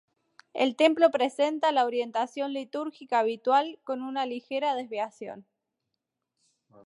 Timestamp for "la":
1.71-1.85